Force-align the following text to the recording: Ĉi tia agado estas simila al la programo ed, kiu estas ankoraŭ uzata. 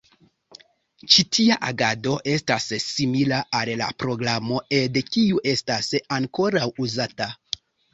Ĉi 1.15 1.25
tia 1.37 1.57
agado 1.67 2.15
estas 2.33 2.67
simila 2.87 3.43
al 3.63 3.75
la 3.85 3.93
programo 4.03 4.67
ed, 4.83 5.01
kiu 5.15 5.47
estas 5.57 5.95
ankoraŭ 6.21 6.69
uzata. 6.91 7.35